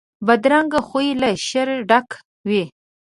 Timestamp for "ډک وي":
1.89-2.63